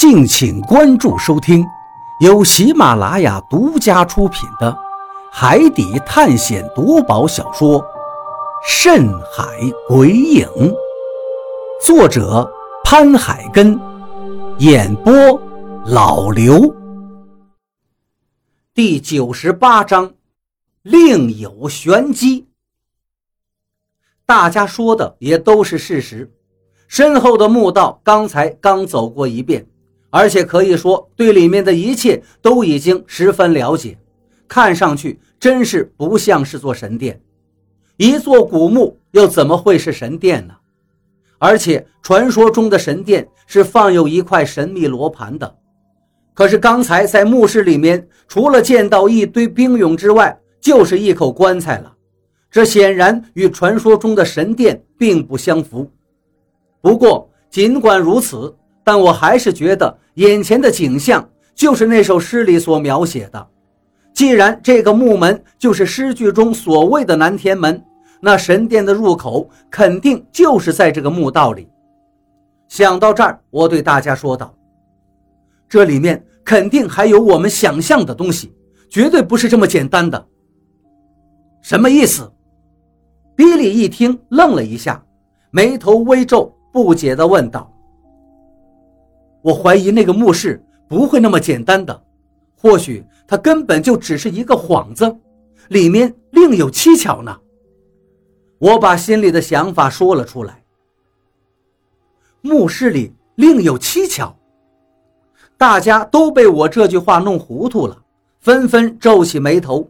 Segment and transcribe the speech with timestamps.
[0.00, 1.62] 敬请关注收听，
[2.20, 4.72] 由喜马拉雅独家出品的
[5.30, 7.78] 《海底探险夺宝小说》
[8.66, 9.44] 《深海
[9.86, 10.46] 鬼影》，
[11.84, 12.50] 作者
[12.82, 13.78] 潘海根，
[14.56, 15.12] 演播
[15.84, 16.74] 老刘。
[18.72, 20.14] 第九十八章，
[20.80, 22.48] 另有玄机。
[24.24, 26.32] 大家说的也都是事实，
[26.88, 29.66] 身后的墓道刚才刚走过一遍。
[30.10, 33.96] 而且可以说，对里面的一切都已经十分了解，
[34.48, 37.20] 看上去真是不像是座神殿。
[37.96, 40.54] 一座古墓又怎么会是神殿呢？
[41.38, 45.56] 而且传说中的神殿是放有一块神秘罗盘的。
[46.34, 51.94] 可是刚才在墓室里面，除了见到一堆兵俑之外，就是一口棺材了。
[52.50, 55.88] 这显然与传说中的神殿并不相符。
[56.80, 58.52] 不过尽管如此。
[58.90, 63.48] 但我还是觉得眼前的景象就是那首诗里所描写的。
[64.12, 67.80] 既然这个木门就是诗句中所谓的南天门，
[68.20, 71.68] 那神殿的入口肯定就是在这个墓道里。
[72.66, 74.52] 想到这儿，我对大家说道
[75.70, 78.52] ：“这里面肯定还有我们想象的东西，
[78.88, 80.26] 绝对不是这么简单的。”
[81.62, 82.28] 什么意思？
[83.36, 85.00] 比利一听愣了一下，
[85.52, 87.72] 眉头微皱，不解地问道。
[89.42, 92.04] 我怀疑那个墓室不会那么简单的，
[92.56, 95.16] 或许它根本就只是一个幌子，
[95.68, 97.38] 里面另有蹊跷呢。
[98.58, 100.62] 我把心里的想法说了出来。
[102.42, 104.34] 墓室里另有蹊跷，
[105.56, 108.02] 大家都被我这句话弄糊涂了，
[108.40, 109.88] 纷纷皱起眉头。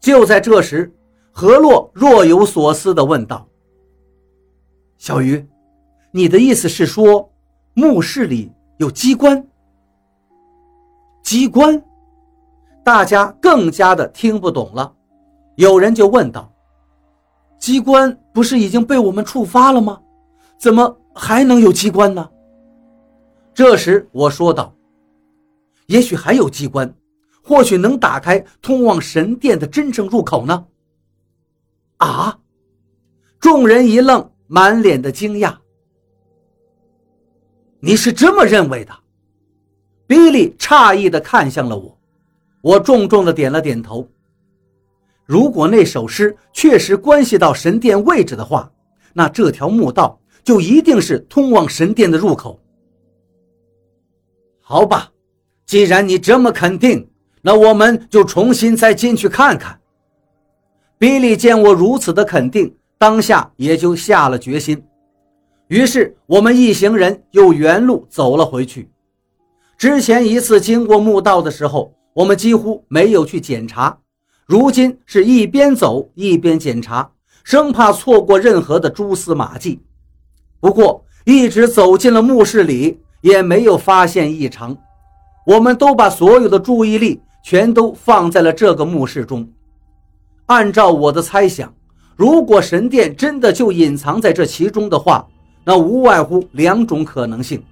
[0.00, 0.92] 就在这时，
[1.30, 3.46] 何洛若有所思地问道
[4.98, 5.46] ：“小鱼，
[6.10, 7.29] 你的意思是说？”
[7.74, 9.46] 墓室里有机关，
[11.22, 11.82] 机关，
[12.84, 14.92] 大家更加的听不懂了。
[15.56, 16.52] 有人就问道
[17.58, 20.00] ：“机关不是已经被我们触发了吗？
[20.58, 22.28] 怎么还能有机关呢？”
[23.54, 24.74] 这时我说道
[25.86, 26.92] ：“也许还有机关，
[27.42, 30.66] 或许能打开通往神殿的真正入口呢。”
[31.98, 32.38] 啊！
[33.38, 35.54] 众人一愣，满脸的惊讶。
[37.80, 38.92] 你是这么认为的？
[40.06, 41.98] 比利诧异地看向了我，
[42.60, 44.06] 我重重地点了点头。
[45.24, 48.70] 如果那首诗确实关系到神殿位置的话，
[49.12, 52.60] 那这条墓道就一定是通往神殿的入口。
[54.60, 55.10] 好吧，
[55.64, 57.08] 既然你这么肯定，
[57.40, 59.80] 那我们就重新再进去看看。
[60.98, 64.82] 比利见我如此的肯定，当下也就下了决心。
[65.70, 68.90] 于是我们一行人又原路走了回去。
[69.78, 73.96] 之前一次经过墓道的时候，我们几乎没有去检查，
[74.46, 77.12] 如今是一边走一边检查，
[77.44, 79.80] 生怕错过任何的蛛丝马迹。
[80.58, 84.76] 不过，一直走进了墓室里，也没有发现异常。
[85.46, 89.48] 我们都把所有的注意力全都放在了这个墓室中。
[90.46, 91.72] 按照我的猜想，
[92.16, 95.24] 如果神殿真的就隐藏在这其中的话，
[95.64, 97.62] 那无外乎两种可能性，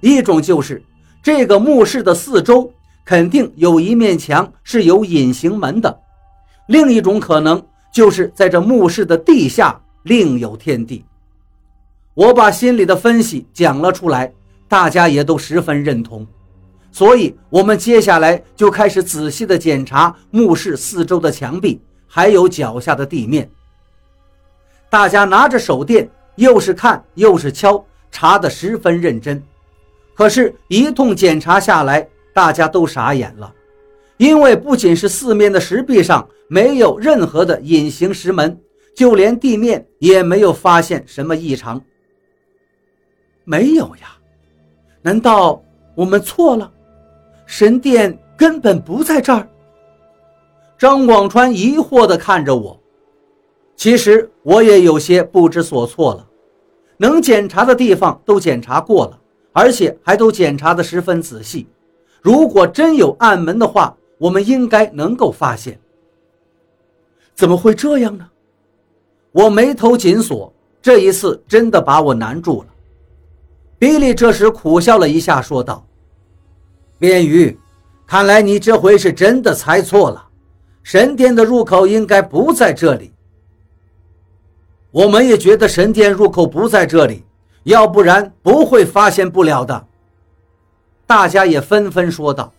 [0.00, 0.82] 一种就是
[1.22, 2.70] 这个墓室的四周
[3.04, 6.00] 肯定有一面墙是有隐形门的，
[6.66, 11.04] 另一种可能就是在这墓室的地下另有天地。
[12.14, 14.32] 我把心里的分析讲了出来，
[14.68, 16.26] 大家也都十分认同，
[16.90, 23.48] 所以我们接下来就开始仔细的检查墓室四周的墙壁，还有脚下的地面。
[24.90, 26.10] 大家拿着手电。
[26.36, 29.42] 又是看又是敲，查得十分认真。
[30.14, 33.52] 可是，一通检查下来，大家都傻眼了，
[34.16, 38.58] 因为不仅是四面的石壁上没有任何的隐形石门，
[38.94, 41.80] 就连地面也没有发现什么异常。
[43.44, 44.16] 没有呀？
[45.00, 45.62] 难道
[45.94, 46.70] 我们错了？
[47.46, 49.48] 神殿根本不在这儿？
[50.78, 52.78] 张广川疑惑地看着我。
[53.74, 56.26] 其实我也有些不知所措了，
[57.02, 59.18] 能检查的地方都检查过了，
[59.52, 61.66] 而且还都检查得十分仔细。
[62.20, 65.76] 如果真有暗门的话，我们应该能够发现。
[67.34, 68.24] 怎么会这样呢？
[69.32, 72.68] 我眉头紧锁，这一次真的把我难住了。
[73.80, 75.84] 比利这时苦笑了一下，说道
[77.00, 77.58] ：“边鱼，
[78.06, 80.24] 看来你这回是真的猜错了，
[80.84, 83.10] 神殿的入口应该不在这里。”
[84.92, 87.24] 我们也觉得神殿入口不在这里，
[87.64, 89.86] 要不然不会发现不了的。
[91.06, 92.52] 大家也纷纷说道。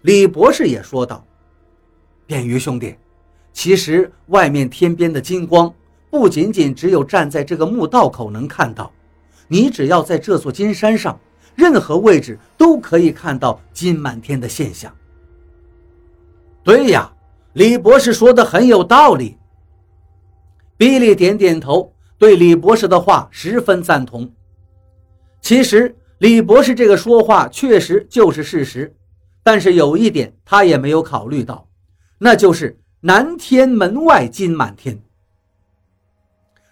[0.00, 1.24] 李博士也说道
[2.26, 2.96] ：“便于兄弟，
[3.52, 5.72] 其实外面天边的金光，
[6.10, 8.90] 不仅仅只有站在这个墓道口能看到，
[9.46, 11.20] 你只要在这座金山上，
[11.54, 14.92] 任何位置都可以看到金满天的现象。”
[16.64, 17.12] 对呀，
[17.52, 19.36] 李博士说的很有道理。
[20.82, 24.28] 比利点点头，对李博士的话十分赞同。
[25.40, 28.92] 其实李博士这个说话确实就是事实。
[29.44, 31.68] 但是有一点，他也没有考虑到，
[32.18, 35.00] 那就是“南天门外金满天”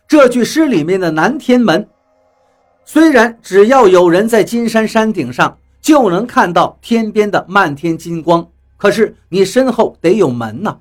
[0.08, 1.88] 这句诗里面的“南天门”，
[2.84, 8.44] 虽然只要有人在金山山顶上就能看到天边的漫天金光，
[8.76, 10.80] 可是你身后得有门呐。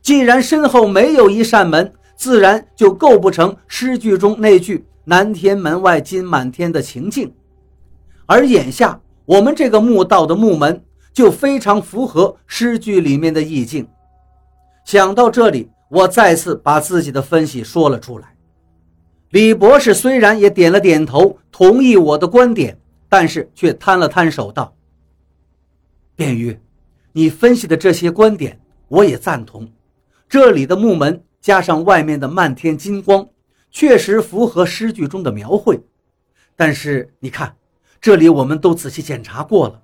[0.00, 7.34] 既然身后没有一扇门，自然就构不成诗句中那句“南天门外金满天”的情境。
[8.26, 10.82] 而眼下我们这个墓道的墓门。
[11.14, 13.86] 就非常符合诗句里面的意境。
[14.84, 18.34] 想到这里，我再次把自己的分析说了出来。
[19.30, 22.76] 李博士虽然也点了点头，同意我的观点，
[23.08, 24.74] 但是却摊了摊手道
[26.16, 26.58] ：“便于，
[27.12, 29.70] 你分析的这些观点，我也赞同。
[30.28, 33.28] 这里的木门加上外面的漫天金光，
[33.70, 35.78] 确实符合诗句中的描绘。
[36.56, 37.54] 但是你看，
[38.00, 39.82] 这里我们都仔细检查过了。”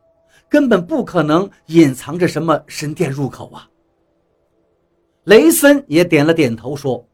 [0.48, 3.68] 根本不可能隐藏着什么神殿入口啊！
[5.24, 7.06] 雷森也点了点头，说：“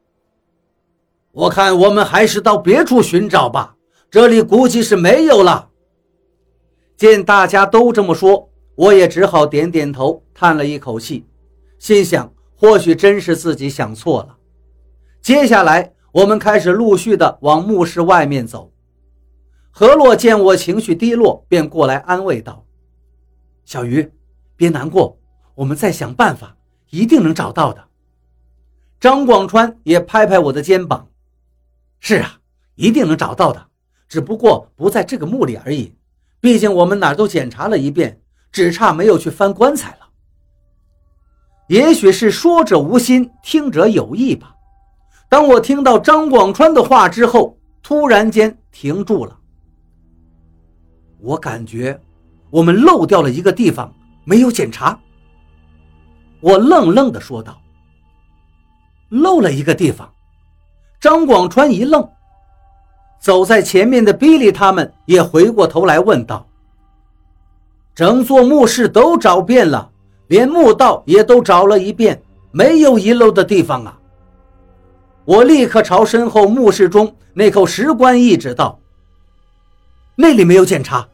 [1.32, 3.76] 我看我们还是到别处寻找吧，
[4.08, 5.70] 这里估计是没有了。”
[6.96, 11.26] 见大家都这么说，我也只好点点头，叹了一口气，
[11.78, 14.36] 心想：或许真是自己想错了。
[15.26, 18.70] 接下来，我们开始陆续的往墓室外面走。
[19.73, 22.64] 何洛见我情绪低落，便过来安慰道。
[23.64, 24.08] 小鱼，
[24.55, 25.19] 别难过，
[25.56, 26.56] 我们再想办法，
[26.90, 27.88] 一定能找到的。
[29.00, 31.08] 张广川也拍拍我的肩膀
[31.99, 32.38] ：“是啊，
[32.76, 33.67] 一定能找到的，
[34.06, 35.93] 只不过不在这个墓里而已。
[36.40, 38.20] 毕竟我们哪儿都检查了一遍，
[38.52, 40.06] 只差没有去翻棺材了。”
[41.67, 44.52] 也许是说者无心，听者有意吧。
[45.28, 49.37] 当我听到张广川的话之后，突然间停住了。
[51.20, 52.00] 我感觉。
[52.49, 53.93] 我们漏掉了一个地方，
[54.25, 54.99] 没有检查。
[56.40, 57.61] 我愣愣地说道
[59.11, 60.08] ：“漏了一个地方。”
[61.00, 62.08] 张广川一愣，
[63.19, 66.46] 走在前面的比利他们也回过头来问道
[67.96, 69.90] ：“整座墓室都找遍了，
[70.28, 73.99] 连墓道也都找了一遍，没有遗漏的地方啊！”
[75.26, 78.81] 我立刻朝身后墓室中那口石棺一指道
[80.14, 81.06] ：“那里没有检查。”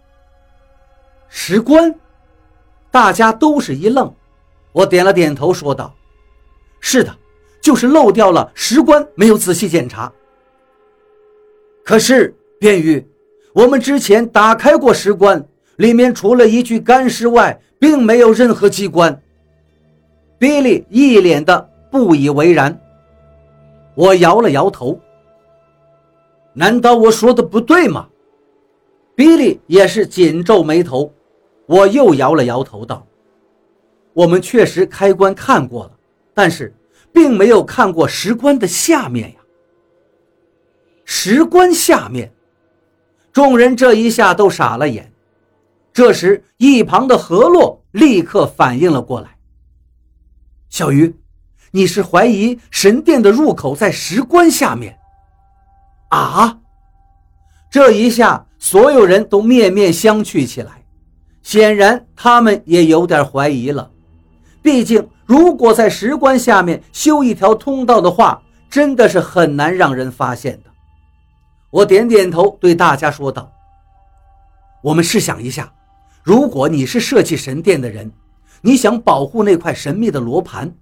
[1.29, 1.95] 石棺，
[2.91, 4.15] 大家都是一愣，
[4.73, 5.95] 我点了点头，说道
[6.79, 7.17] ：“是的，
[7.63, 10.13] 就是漏掉了石棺，没有仔细检查。
[11.83, 13.05] 可是，便于，
[13.55, 15.43] 我们之前打开过石棺，
[15.77, 19.19] 里面除了一具干尸外，并没有任何机关。”
[20.39, 22.79] 比利一脸的不以为然。
[23.95, 24.99] 我摇了摇头。
[26.53, 28.09] 难道我说的不对吗？
[29.15, 31.13] 比利也是紧皱眉头。
[31.67, 33.07] 我又摇了摇头，道
[34.13, 35.93] ：“我们确实开棺看过了，
[36.35, 36.75] 但是
[37.13, 39.41] 并没有看过石棺的下面呀。
[41.05, 42.31] 石棺下面，
[43.33, 45.11] 众人这一下都傻了眼。
[45.93, 49.39] 这时，一旁的何洛立刻反应了过来
[50.69, 51.15] ：‘小鱼，
[51.73, 54.97] 你是怀疑神殿的入口在石棺下面？’
[56.11, 56.59] 啊！
[57.71, 60.85] 这一下，所有人都面面相觑起来。”
[61.43, 63.91] 显然，他们也有点怀疑了。
[64.63, 70.71] 毕竟，如果在石棺下面修一条通道的话，真的是很难让人发现的。
[71.71, 73.51] 我点点头，对大家说道
[74.85, 75.73] ：“我们试想一下，
[76.23, 78.13] 如果你是设计神殿的人，
[78.61, 80.73] 你想保护那块神秘的罗盘，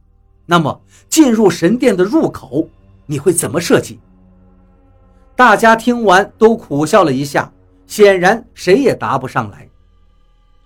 [0.50, 2.69] 那么进入神殿的入口
[3.07, 4.00] 你会怎么设计？”
[5.37, 7.52] 大家听完都苦笑了一下，
[7.87, 9.69] 显然谁也答不上来。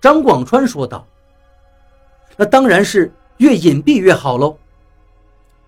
[0.01, 1.05] 张广川说道
[2.35, 4.57] ：“那当然是越隐蔽越好喽。”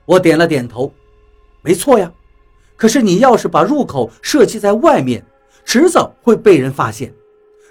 [0.06, 0.92] 我点了点头
[1.62, 2.12] ，“没错呀。
[2.76, 5.24] 可是你要是把入口设计在外面，
[5.64, 7.14] 迟早会被人发现。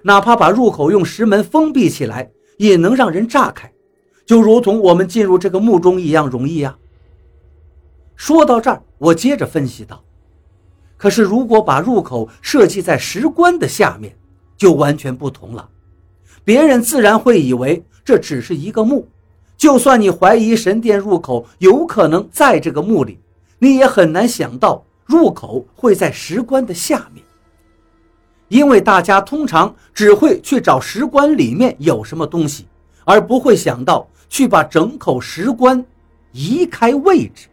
[0.02, 3.72] 哪怕把入口用石门封闭起来，也能让人炸开，
[4.26, 6.76] 就如同我们进入这个墓中一样容易呀。”
[8.16, 10.02] 说到这儿，我接着分析道
[10.98, 14.14] ：“可是如果把入口设计在石棺的下面，
[14.56, 15.68] 就完全不同了。”
[16.44, 19.08] 别人自然会以为这只是一个墓。
[19.56, 23.18] 就算你怀疑神殿入口有可能在这个墓里，
[23.58, 27.24] 你也很难想到入口会在石棺的下面，
[28.48, 32.66] 因为大家通常只会去找石棺里面有什么东西，
[33.04, 35.84] 而不会想到去把整口石棺
[36.32, 37.48] 移开位置。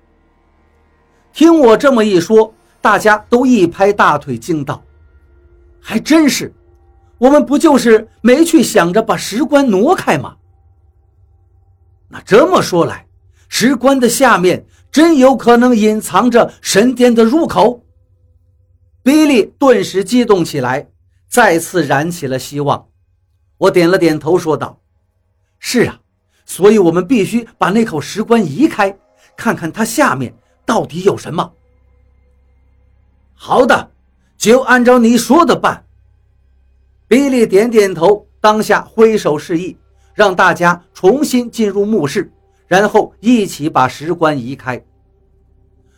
[1.32, 4.84] 听我这么一说，大家都一拍大腿，惊道
[5.82, 6.53] ：“还真是，
[7.18, 10.36] 我们不就是没去想着把石棺挪开吗？”
[12.10, 13.08] 那这么说来，
[13.50, 17.84] 石棺的下面真有可能隐藏着神殿的入口。
[19.01, 20.88] 比利顿时激动起来，
[21.27, 22.88] 再次燃起了希望。
[23.58, 24.80] 我点了点头，说道
[25.58, 26.00] ：“是啊，
[26.46, 28.98] 所以我们必须把那口石棺移开，
[29.36, 30.34] 看看它下面
[30.66, 31.54] 到底有什么。”
[33.34, 33.92] 好的，
[34.38, 35.86] 就按照你说的办。
[37.08, 39.78] 比利点点头，当下挥手示意。
[40.16, 42.32] 让大家重新进入墓室，
[42.68, 44.80] 然后一起把石棺移开。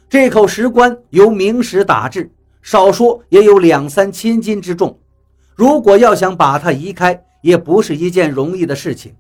[0.07, 4.97] 这口石棺由明石打制，少说也有两三千斤之重。
[5.53, 9.13] 如果要想把它移开，也不是一件容易的事情。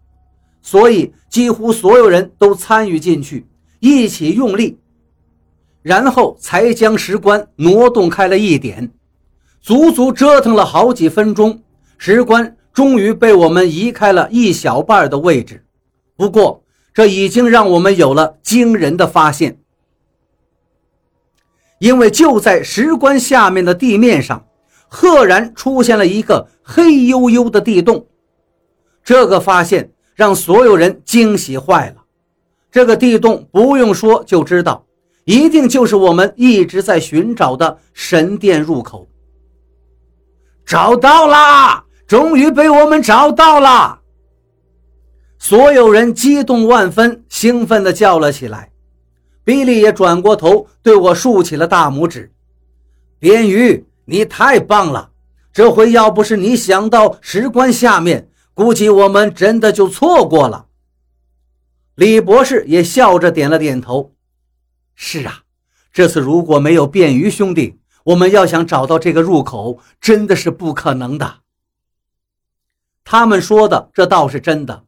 [0.65, 3.45] 所以，几乎所有人都参与进去，
[3.79, 4.79] 一起用力，
[5.83, 8.89] 然后才将石棺挪动开了一点。
[9.61, 11.61] 足足折腾了好几分钟，
[11.99, 12.57] 石棺。
[12.73, 15.63] 终于被我们移开了一小半的位置，
[16.17, 19.59] 不过这已经让我们有了惊人的发现，
[21.79, 24.45] 因为就在石棺下面的地面上，
[24.89, 28.07] 赫然出现了一个黑黝黝的地洞。
[29.05, 32.03] 这个发现让所有人惊喜坏了。
[32.71, 34.85] 这个地洞不用说就知道，
[35.25, 39.07] 一定就是我们一直在寻找的神殿入口。
[40.65, 41.85] 找到啦！
[42.07, 43.99] 终于被我们找到了！
[45.37, 48.71] 所有人激动万分，兴奋地叫了起来。
[49.43, 52.31] 比利也转过头对我竖起了大拇指
[53.19, 55.11] ：“边鱼，你太棒了！
[55.53, 60.65] 这回要不是你想到石棺下面，估计我们真的就错过了。”
[61.93, 64.15] 李博士也笑着点了点头
[64.95, 65.43] ：“是啊，
[65.93, 71.41] 这次如果没有便于兄弟，我们要想找到这个入口，真的是不可能的。”
[73.05, 74.85] 他们说的这倒是真的。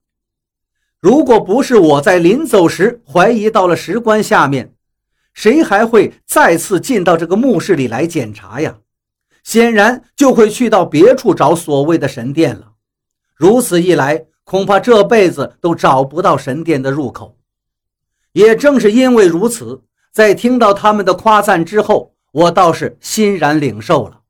[0.99, 4.73] 如果不是我在临走时怀疑到了石棺下面，
[5.33, 8.79] 谁还会再次进到这个墓室里来检查呀？
[9.43, 12.73] 显然就会去到别处找所谓的神殿了。
[13.37, 17.37] 如此一来，恐怕这辈子都找不到神殿的入口。
[18.31, 24.21] 也正是因为如此，在听到他们的夸赞之后，我倒是欣然领受了。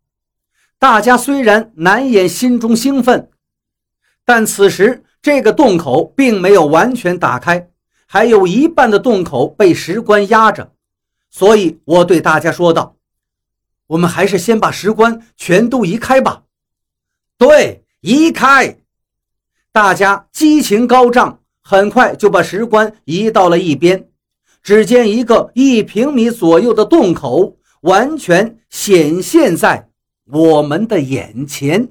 [0.77, 3.29] 大家虽然难掩心中兴奋。
[4.25, 7.69] 但此时，这个洞口并没有完全打开，
[8.05, 10.73] 还有一半的洞口被石棺压着，
[11.29, 12.97] 所以我对大家说道
[13.87, 16.43] ：“我们还是先把石棺全都移开吧。”
[17.39, 18.77] 对，移开！
[19.77, 24.07] 大家激情高涨，很快就把石棺移到了一边。
[24.63, 29.89] 只见一个一平米左右的洞口完全显现在
[30.31, 31.89] 我们的眼前。